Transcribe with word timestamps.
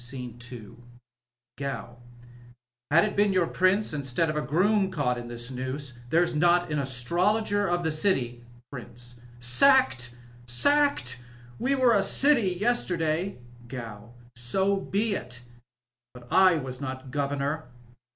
Sc. 0.03 0.15
IL 0.51 0.77
Gow.— 1.59 1.95
^Had 2.91 3.03
it 3.03 3.15
been 3.15 3.31
your 3.31 3.45
Prince 3.45 3.93
instead 3.93 4.31
of 4.31 4.35
a 4.35 4.41
sroom 4.41 4.89
caissht 4.91 5.17
in 5.19 5.27
this 5.27 5.51
nooM 5.51 5.77
Chere'i 6.09 6.35
not 6.37 6.71
an 6.71 6.79
astrologer 6.79 7.67
of 7.67 7.83
the 7.83 7.91
city 7.91 8.43
Prxncb.— 8.73 9.19
Sackeal 9.39 10.15
Sacked 10.47 11.19
I 11.19 11.25
We 11.59 11.75
were 11.75 11.93
a 11.93 12.01
city 12.01 12.49
yesterday. 12.59 13.37
Gow.— 13.67 14.15
So 14.35 14.75
be 14.77 15.13
it, 15.13 15.43
but 16.15 16.27
I 16.31 16.55
was 16.57 16.81
not 16.81 17.11
governor. 17.11 17.65